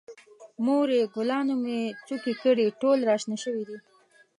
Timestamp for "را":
3.09-3.15